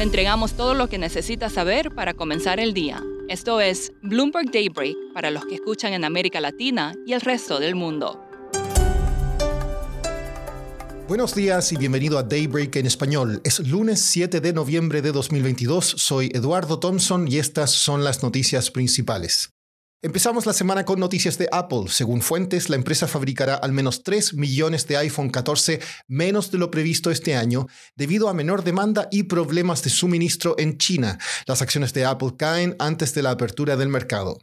Le 0.00 0.04
entregamos 0.04 0.54
todo 0.54 0.72
lo 0.72 0.88
que 0.88 0.96
necesita 0.96 1.50
saber 1.50 1.94
para 1.94 2.14
comenzar 2.14 2.58
el 2.58 2.72
día. 2.72 3.04
Esto 3.28 3.60
es 3.60 3.92
Bloomberg 4.00 4.50
Daybreak 4.50 4.96
para 5.12 5.30
los 5.30 5.44
que 5.44 5.56
escuchan 5.56 5.92
en 5.92 6.06
América 6.06 6.40
Latina 6.40 6.94
y 7.06 7.12
el 7.12 7.20
resto 7.20 7.60
del 7.60 7.74
mundo. 7.74 8.18
Buenos 11.06 11.34
días 11.34 11.70
y 11.72 11.76
bienvenido 11.76 12.16
a 12.18 12.22
Daybreak 12.22 12.76
en 12.76 12.86
español. 12.86 13.42
Es 13.44 13.60
lunes 13.68 14.00
7 14.00 14.40
de 14.40 14.54
noviembre 14.54 15.02
de 15.02 15.12
2022. 15.12 15.84
Soy 15.84 16.30
Eduardo 16.32 16.78
Thompson 16.78 17.28
y 17.28 17.36
estas 17.36 17.70
son 17.70 18.02
las 18.02 18.22
noticias 18.22 18.70
principales. 18.70 19.50
Empezamos 20.02 20.46
la 20.46 20.54
semana 20.54 20.86
con 20.86 20.98
noticias 20.98 21.36
de 21.36 21.46
Apple. 21.52 21.82
Según 21.88 22.22
fuentes, 22.22 22.70
la 22.70 22.76
empresa 22.76 23.06
fabricará 23.06 23.56
al 23.56 23.72
menos 23.72 24.02
3 24.02 24.32
millones 24.32 24.86
de 24.86 24.96
iPhone 24.96 25.28
14 25.28 25.78
menos 26.08 26.50
de 26.50 26.56
lo 26.56 26.70
previsto 26.70 27.10
este 27.10 27.36
año 27.36 27.66
debido 27.96 28.30
a 28.30 28.32
menor 28.32 28.64
demanda 28.64 29.08
y 29.10 29.24
problemas 29.24 29.82
de 29.82 29.90
suministro 29.90 30.54
en 30.58 30.78
China. 30.78 31.18
Las 31.46 31.60
acciones 31.60 31.92
de 31.92 32.06
Apple 32.06 32.30
caen 32.38 32.76
antes 32.78 33.12
de 33.12 33.22
la 33.22 33.32
apertura 33.32 33.76
del 33.76 33.90
mercado. 33.90 34.38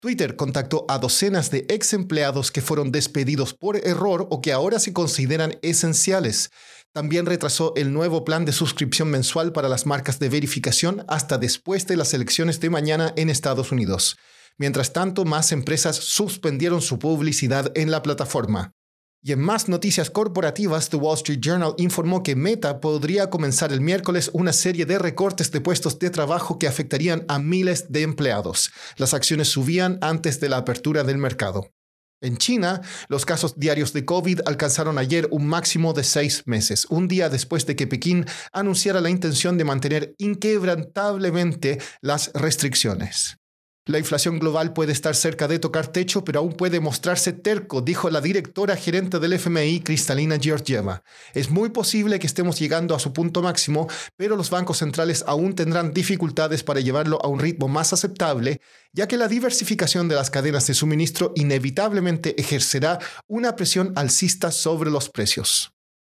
Twitter 0.00 0.34
contactó 0.34 0.84
a 0.88 0.98
docenas 0.98 1.52
de 1.52 1.66
ex 1.68 1.92
empleados 1.92 2.50
que 2.50 2.60
fueron 2.60 2.90
despedidos 2.90 3.54
por 3.54 3.76
error 3.76 4.26
o 4.32 4.40
que 4.40 4.52
ahora 4.52 4.80
se 4.80 4.92
consideran 4.92 5.56
esenciales. 5.62 6.50
También 6.92 7.26
retrasó 7.26 7.74
el 7.76 7.92
nuevo 7.92 8.24
plan 8.24 8.44
de 8.44 8.50
suscripción 8.50 9.08
mensual 9.08 9.52
para 9.52 9.68
las 9.68 9.86
marcas 9.86 10.18
de 10.18 10.30
verificación 10.30 11.04
hasta 11.06 11.38
después 11.38 11.86
de 11.86 11.96
las 11.96 12.12
elecciones 12.12 12.58
de 12.58 12.70
mañana 12.70 13.12
en 13.16 13.30
Estados 13.30 13.70
Unidos. 13.70 14.16
Mientras 14.58 14.92
tanto, 14.92 15.24
más 15.24 15.52
empresas 15.52 15.96
suspendieron 15.96 16.80
su 16.80 16.98
publicidad 16.98 17.72
en 17.76 17.90
la 17.90 18.02
plataforma. 18.02 18.72
Y 19.22 19.32
en 19.32 19.40
más 19.40 19.68
noticias 19.68 20.08
corporativas, 20.08 20.88
The 20.88 20.98
Wall 20.98 21.16
Street 21.16 21.40
Journal 21.40 21.74
informó 21.78 22.22
que 22.22 22.36
Meta 22.36 22.80
podría 22.80 23.28
comenzar 23.28 23.72
el 23.72 23.80
miércoles 23.80 24.30
una 24.32 24.52
serie 24.52 24.86
de 24.86 24.98
recortes 24.98 25.50
de 25.50 25.60
puestos 25.60 25.98
de 25.98 26.10
trabajo 26.10 26.58
que 26.58 26.68
afectarían 26.68 27.24
a 27.26 27.38
miles 27.40 27.90
de 27.90 28.02
empleados. 28.02 28.70
Las 28.96 29.14
acciones 29.14 29.48
subían 29.48 29.98
antes 30.00 30.38
de 30.38 30.48
la 30.48 30.58
apertura 30.58 31.02
del 31.02 31.18
mercado. 31.18 31.72
En 32.22 32.38
China, 32.38 32.80
los 33.08 33.26
casos 33.26 33.58
diarios 33.58 33.92
de 33.92 34.04
COVID 34.04 34.40
alcanzaron 34.46 34.96
ayer 34.96 35.28
un 35.30 35.46
máximo 35.46 35.92
de 35.92 36.04
seis 36.04 36.44
meses, 36.46 36.86
un 36.88 37.08
día 37.08 37.28
después 37.28 37.66
de 37.66 37.76
que 37.76 37.86
Pekín 37.86 38.26
anunciara 38.52 39.00
la 39.00 39.10
intención 39.10 39.58
de 39.58 39.64
mantener 39.64 40.14
inquebrantablemente 40.18 41.78
las 42.00 42.30
restricciones. 42.32 43.38
La 43.88 44.00
inflación 44.00 44.40
global 44.40 44.72
puede 44.72 44.90
estar 44.90 45.14
cerca 45.14 45.46
de 45.46 45.60
tocar 45.60 45.86
techo, 45.86 46.24
pero 46.24 46.40
aún 46.40 46.54
puede 46.54 46.80
mostrarse 46.80 47.32
terco, 47.32 47.82
dijo 47.82 48.10
la 48.10 48.20
directora 48.20 48.74
gerente 48.74 49.20
del 49.20 49.34
FMI, 49.34 49.78
Cristalina 49.78 50.38
Georgieva. 50.40 51.04
Es 51.34 51.50
muy 51.50 51.68
posible 51.68 52.18
que 52.18 52.26
estemos 52.26 52.58
llegando 52.58 52.96
a 52.96 52.98
su 52.98 53.12
punto 53.12 53.42
máximo, 53.42 53.86
pero 54.16 54.34
los 54.34 54.50
bancos 54.50 54.78
centrales 54.78 55.22
aún 55.28 55.54
tendrán 55.54 55.92
dificultades 55.92 56.64
para 56.64 56.80
llevarlo 56.80 57.20
a 57.22 57.28
un 57.28 57.38
ritmo 57.38 57.68
más 57.68 57.92
aceptable, 57.92 58.60
ya 58.92 59.06
que 59.06 59.16
la 59.16 59.28
diversificación 59.28 60.08
de 60.08 60.16
las 60.16 60.30
cadenas 60.30 60.66
de 60.66 60.74
suministro 60.74 61.30
inevitablemente 61.36 62.34
ejercerá 62.40 62.98
una 63.28 63.54
presión 63.54 63.92
alcista 63.94 64.50
sobre 64.50 64.90
los 64.90 65.10
precios. 65.10 65.75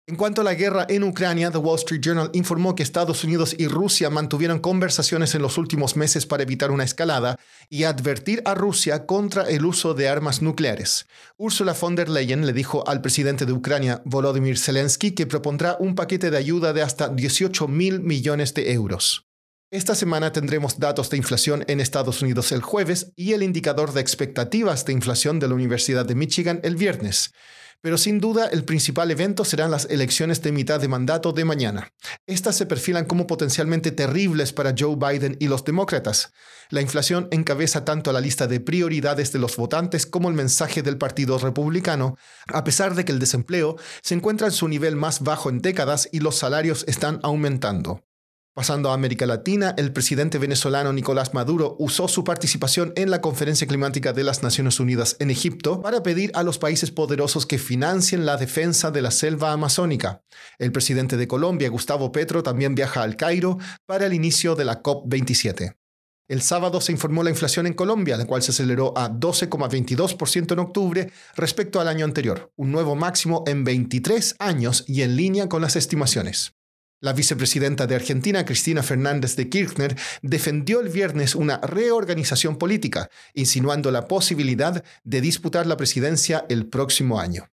En 0.08 0.16
cuanto 0.16 0.40
a 0.40 0.44
la 0.44 0.54
guerra 0.54 0.86
en 0.88 1.04
Ucrania, 1.04 1.50
The 1.50 1.58
Wall 1.58 1.76
Street 1.76 2.00
Journal 2.00 2.30
informó 2.32 2.74
que 2.74 2.82
Estados 2.82 3.24
Unidos 3.24 3.54
y 3.58 3.68
Rusia 3.68 4.08
mantuvieron 4.08 4.58
conversaciones 4.58 5.34
en 5.34 5.42
los 5.42 5.58
últimos 5.58 5.96
meses 5.96 6.24
para 6.24 6.44
evitar 6.44 6.70
una 6.70 6.84
escalada 6.84 7.38
y 7.68 7.84
advertir 7.84 8.40
a 8.46 8.54
Rusia 8.54 9.04
contra 9.04 9.42
el 9.50 9.66
uso 9.66 9.92
de 9.92 10.08
armas 10.08 10.40
nucleares. 10.40 11.06
Ursula 11.36 11.76
von 11.78 11.94
der 11.94 12.08
Leyen 12.08 12.46
le 12.46 12.54
dijo 12.54 12.88
al 12.88 13.02
presidente 13.02 13.44
de 13.44 13.52
Ucrania, 13.52 14.00
Volodymyr 14.06 14.56
Zelensky, 14.56 15.10
que 15.10 15.26
propondrá 15.26 15.76
un 15.78 15.94
paquete 15.94 16.30
de 16.30 16.38
ayuda 16.38 16.72
de 16.72 16.80
hasta 16.80 17.10
18 17.10 17.68
mil 17.68 18.00
millones 18.00 18.54
de 18.54 18.72
euros. 18.72 19.26
Esta 19.70 19.94
semana 19.94 20.32
tendremos 20.32 20.78
datos 20.78 21.10
de 21.10 21.18
inflación 21.18 21.66
en 21.68 21.80
Estados 21.80 22.22
Unidos 22.22 22.50
el 22.52 22.62
jueves 22.62 23.12
y 23.14 23.34
el 23.34 23.42
indicador 23.42 23.92
de 23.92 24.00
expectativas 24.00 24.86
de 24.86 24.94
inflación 24.94 25.38
de 25.38 25.48
la 25.48 25.54
Universidad 25.54 26.06
de 26.06 26.14
Michigan 26.14 26.60
el 26.62 26.76
viernes. 26.76 27.34
Pero 27.80 27.96
sin 27.96 28.18
duda 28.18 28.46
el 28.46 28.64
principal 28.64 29.10
evento 29.10 29.44
serán 29.44 29.70
las 29.70 29.86
elecciones 29.90 30.42
de 30.42 30.50
mitad 30.50 30.80
de 30.80 30.88
mandato 30.88 31.32
de 31.32 31.44
mañana. 31.44 31.92
Estas 32.26 32.56
se 32.56 32.66
perfilan 32.66 33.04
como 33.04 33.26
potencialmente 33.26 33.92
terribles 33.92 34.52
para 34.52 34.74
Joe 34.76 34.96
Biden 34.96 35.36
y 35.38 35.46
los 35.46 35.64
demócratas. 35.64 36.32
La 36.70 36.80
inflación 36.80 37.28
encabeza 37.30 37.84
tanto 37.84 38.12
la 38.12 38.20
lista 38.20 38.46
de 38.46 38.60
prioridades 38.60 39.32
de 39.32 39.38
los 39.38 39.56
votantes 39.56 40.06
como 40.06 40.28
el 40.28 40.34
mensaje 40.34 40.82
del 40.82 40.98
Partido 40.98 41.38
Republicano, 41.38 42.16
a 42.52 42.64
pesar 42.64 42.94
de 42.94 43.04
que 43.04 43.12
el 43.12 43.20
desempleo 43.20 43.76
se 44.02 44.14
encuentra 44.14 44.48
en 44.48 44.52
su 44.52 44.66
nivel 44.66 44.96
más 44.96 45.22
bajo 45.22 45.48
en 45.48 45.60
décadas 45.60 46.08
y 46.10 46.20
los 46.20 46.36
salarios 46.36 46.84
están 46.88 47.20
aumentando. 47.22 48.02
Pasando 48.58 48.90
a 48.90 48.94
América 48.94 49.24
Latina, 49.24 49.72
el 49.78 49.92
presidente 49.92 50.36
venezolano 50.36 50.92
Nicolás 50.92 51.32
Maduro 51.32 51.76
usó 51.78 52.08
su 52.08 52.24
participación 52.24 52.92
en 52.96 53.08
la 53.08 53.20
Conferencia 53.20 53.68
Climática 53.68 54.12
de 54.12 54.24
las 54.24 54.42
Naciones 54.42 54.80
Unidas 54.80 55.14
en 55.20 55.30
Egipto 55.30 55.80
para 55.80 56.02
pedir 56.02 56.32
a 56.34 56.42
los 56.42 56.58
países 56.58 56.90
poderosos 56.90 57.46
que 57.46 57.58
financien 57.58 58.26
la 58.26 58.36
defensa 58.36 58.90
de 58.90 59.00
la 59.00 59.12
selva 59.12 59.52
amazónica. 59.52 60.24
El 60.58 60.72
presidente 60.72 61.16
de 61.16 61.28
Colombia, 61.28 61.68
Gustavo 61.68 62.10
Petro, 62.10 62.42
también 62.42 62.74
viaja 62.74 63.04
al 63.04 63.14
Cairo 63.14 63.58
para 63.86 64.06
el 64.06 64.12
inicio 64.12 64.56
de 64.56 64.64
la 64.64 64.82
COP27. 64.82 65.76
El 66.26 66.42
sábado 66.42 66.80
se 66.80 66.90
informó 66.90 67.22
la 67.22 67.30
inflación 67.30 67.68
en 67.68 67.74
Colombia, 67.74 68.16
la 68.16 68.26
cual 68.26 68.42
se 68.42 68.50
aceleró 68.50 68.92
a 68.98 69.08
12,22% 69.08 70.54
en 70.54 70.58
octubre 70.58 71.12
respecto 71.36 71.80
al 71.80 71.86
año 71.86 72.04
anterior, 72.04 72.50
un 72.56 72.72
nuevo 72.72 72.96
máximo 72.96 73.44
en 73.46 73.62
23 73.62 74.34
años 74.40 74.84
y 74.88 75.02
en 75.02 75.14
línea 75.14 75.48
con 75.48 75.62
las 75.62 75.76
estimaciones. 75.76 76.57
La 77.00 77.12
vicepresidenta 77.12 77.86
de 77.86 77.94
Argentina, 77.94 78.44
Cristina 78.44 78.82
Fernández 78.82 79.36
de 79.36 79.48
Kirchner, 79.48 79.96
defendió 80.22 80.80
el 80.80 80.88
viernes 80.88 81.36
una 81.36 81.58
reorganización 81.58 82.56
política, 82.56 83.08
insinuando 83.34 83.92
la 83.92 84.08
posibilidad 84.08 84.82
de 85.04 85.20
disputar 85.20 85.66
la 85.66 85.76
presidencia 85.76 86.44
el 86.48 86.66
próximo 86.66 87.20
año. 87.20 87.48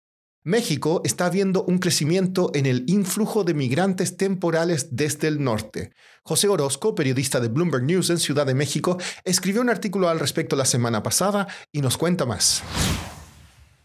México 0.42 1.00
está 1.04 1.30
viendo 1.30 1.64
un 1.64 1.78
crecimiento 1.78 2.50
en 2.54 2.66
el 2.66 2.84
influjo 2.86 3.44
de 3.44 3.54
migrantes 3.54 4.18
temporales 4.18 4.88
desde 4.90 5.28
el 5.28 5.42
norte. 5.42 5.92
José 6.22 6.48
Orozco, 6.48 6.94
periodista 6.94 7.40
de 7.40 7.48
Bloomberg 7.48 7.84
News 7.84 8.10
en 8.10 8.18
Ciudad 8.18 8.46
de 8.46 8.54
México, 8.54 8.98
escribió 9.24 9.62
un 9.62 9.70
artículo 9.70 10.08
al 10.08 10.20
respecto 10.20 10.54
la 10.56 10.64
semana 10.64 11.02
pasada 11.02 11.46
y 11.72 11.80
nos 11.80 11.96
cuenta 11.96 12.26
más. 12.26 12.62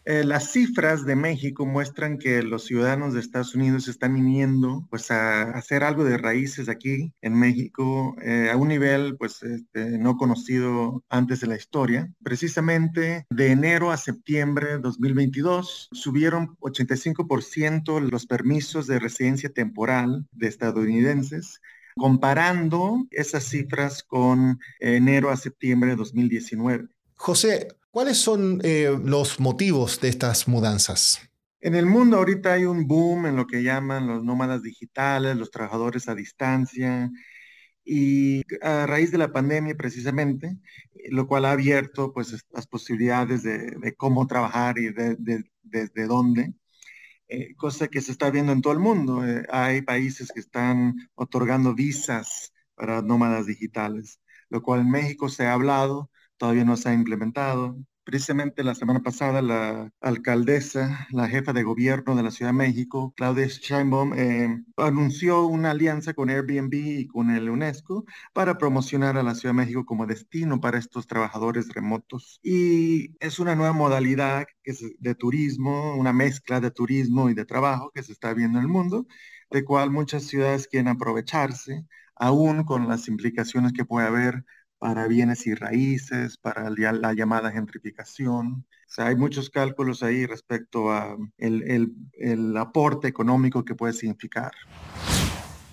Eh, 0.08 0.22
las 0.22 0.52
cifras 0.52 1.04
de 1.04 1.16
México 1.16 1.66
muestran 1.66 2.18
que 2.18 2.40
los 2.44 2.64
ciudadanos 2.64 3.12
de 3.12 3.18
Estados 3.18 3.56
Unidos 3.56 3.88
están 3.88 4.14
viniendo 4.14 4.86
pues 4.88 5.10
a, 5.10 5.50
hacer 5.50 5.82
algo 5.82 6.04
de 6.04 6.16
raíces 6.16 6.68
aquí 6.68 7.12
en 7.22 7.34
México 7.34 8.14
eh, 8.22 8.48
a 8.52 8.56
un 8.56 8.68
nivel 8.68 9.16
pues 9.16 9.42
este, 9.42 9.98
no 9.98 10.16
conocido 10.16 11.02
antes 11.08 11.40
de 11.40 11.48
la 11.48 11.56
historia. 11.56 12.08
Precisamente 12.22 13.26
de 13.30 13.50
enero 13.50 13.90
a 13.90 13.96
septiembre 13.96 14.74
de 14.74 14.78
2022 14.78 15.88
subieron 15.90 16.56
85% 16.60 17.98
los 18.00 18.26
permisos 18.26 18.86
de 18.86 19.00
residencia 19.00 19.50
temporal 19.50 20.24
de 20.30 20.46
estadounidenses 20.46 21.60
comparando 21.96 23.06
esas 23.10 23.42
cifras 23.42 24.04
con 24.04 24.60
enero 24.78 25.30
a 25.30 25.36
septiembre 25.36 25.90
de 25.90 25.96
2019. 25.96 26.88
José, 27.16 27.68
¿Cuáles 27.96 28.18
son 28.18 28.60
eh, 28.62 28.94
los 29.04 29.40
motivos 29.40 30.02
de 30.02 30.10
estas 30.10 30.48
mudanzas? 30.48 31.30
En 31.60 31.74
el 31.74 31.86
mundo 31.86 32.18
ahorita 32.18 32.52
hay 32.52 32.66
un 32.66 32.86
boom 32.86 33.24
en 33.24 33.36
lo 33.36 33.46
que 33.46 33.62
llaman 33.62 34.06
los 34.06 34.22
nómadas 34.22 34.62
digitales, 34.62 35.34
los 35.34 35.50
trabajadores 35.50 36.06
a 36.06 36.14
distancia, 36.14 37.10
y 37.82 38.42
a 38.60 38.84
raíz 38.84 39.12
de 39.12 39.16
la 39.16 39.32
pandemia 39.32 39.74
precisamente, 39.76 40.58
lo 41.08 41.26
cual 41.26 41.46
ha 41.46 41.52
abierto 41.52 42.12
pues 42.12 42.36
las 42.52 42.66
posibilidades 42.66 43.42
de, 43.42 43.94
cómo 43.96 44.26
trabajar 44.26 44.76
y 44.78 44.92
desde 44.92 46.06
dónde, 46.06 46.52
eh, 47.28 47.54
cosa 47.56 47.88
que 47.88 48.02
se 48.02 48.12
está 48.12 48.30
viendo 48.30 48.52
en 48.52 48.60
todo 48.60 48.74
el 48.74 48.78
mundo. 48.78 49.26
Eh, 49.26 49.46
hay 49.50 49.80
países 49.80 50.32
que 50.34 50.40
están 50.40 50.96
otorgando 51.14 51.74
visas 51.74 52.52
para 52.74 53.00
nómadas 53.00 53.46
digitales, 53.46 54.20
lo 54.50 54.60
cual 54.60 54.80
en 54.80 54.90
México 54.90 55.30
se 55.30 55.46
ha 55.46 55.54
hablado, 55.54 56.10
todavía 56.36 56.64
no 56.64 56.76
se 56.76 56.88
ha 56.88 56.94
implementado. 56.94 57.76
Precisamente 58.06 58.62
la 58.62 58.76
semana 58.76 59.00
pasada 59.02 59.42
la 59.42 59.90
alcaldesa, 60.00 61.08
la 61.10 61.28
jefa 61.28 61.52
de 61.52 61.64
gobierno 61.64 62.14
de 62.14 62.22
la 62.22 62.30
Ciudad 62.30 62.52
de 62.52 62.56
México, 62.58 63.12
Claudia 63.16 63.48
Sheinbaum, 63.48 64.12
eh, 64.14 64.62
anunció 64.76 65.44
una 65.46 65.72
alianza 65.72 66.14
con 66.14 66.30
Airbnb 66.30 66.72
y 66.72 67.08
con 67.08 67.30
el 67.30 67.50
UNESCO 67.50 68.04
para 68.32 68.58
promocionar 68.58 69.16
a 69.18 69.24
la 69.24 69.34
Ciudad 69.34 69.54
de 69.54 69.62
México 69.62 69.84
como 69.84 70.06
destino 70.06 70.60
para 70.60 70.78
estos 70.78 71.08
trabajadores 71.08 71.68
remotos. 71.74 72.38
Y 72.44 73.16
es 73.18 73.40
una 73.40 73.56
nueva 73.56 73.72
modalidad 73.72 74.46
de 75.00 75.14
turismo, 75.16 75.96
una 75.96 76.12
mezcla 76.12 76.60
de 76.60 76.70
turismo 76.70 77.28
y 77.28 77.34
de 77.34 77.44
trabajo 77.44 77.90
que 77.92 78.04
se 78.04 78.12
está 78.12 78.32
viendo 78.34 78.58
en 78.58 78.66
el 78.66 78.70
mundo, 78.70 79.08
de 79.50 79.64
cual 79.64 79.90
muchas 79.90 80.22
ciudades 80.24 80.68
quieren 80.68 80.86
aprovecharse, 80.88 81.84
aún 82.14 82.62
con 82.64 82.86
las 82.88 83.08
implicaciones 83.08 83.72
que 83.72 83.84
puede 83.84 84.06
haber 84.06 84.44
para 84.78 85.06
bienes 85.06 85.46
y 85.46 85.54
raíces, 85.54 86.36
para 86.36 86.70
la 86.70 87.12
llamada 87.14 87.50
gentrificación. 87.50 88.66
O 88.68 88.88
sea, 88.88 89.06
hay 89.06 89.16
muchos 89.16 89.50
cálculos 89.50 90.02
ahí 90.02 90.26
respecto 90.26 90.90
a 90.90 91.16
el, 91.38 91.62
el, 91.70 91.92
el 92.12 92.56
aporte 92.56 93.08
económico 93.08 93.64
que 93.64 93.74
puede 93.74 93.92
significar. 93.92 94.52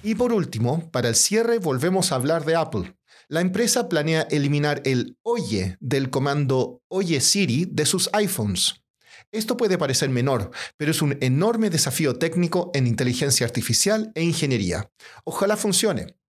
Y 0.02 0.16
por 0.16 0.34
último, 0.34 0.90
para 0.92 1.10
el 1.10 1.16
cierre 1.16 1.60
volvemos 1.60 2.12
a 2.12 2.16
hablar 2.16 2.44
de 2.44 2.56
Apple. 2.56 2.96
La 3.30 3.42
empresa 3.42 3.88
planea 3.88 4.24
eliminar 4.24 4.82
el 4.86 5.18
Oye 5.24 5.78
del 5.80 6.10
comando 6.10 6.82
Oye 6.90 7.22
Siri 7.22 7.66
de 7.72 7.86
sus 7.86 8.10
iPhones. 8.14 8.84
Esto 9.32 9.58
puede 9.58 9.78
parecer 9.78 10.10
menor, 10.10 10.52
pero 10.78 10.92
es 10.92 11.02
un 11.02 11.18
enorme 11.22 11.70
desafío 11.70 12.20
técnico 12.20 12.70
en 12.74 12.86
inteligencia 12.86 13.46
artificial 13.46 14.12
e 14.14 14.24
ingeniería. 14.24 14.92
Ojalá 15.24 15.58
funcione. 15.58 16.18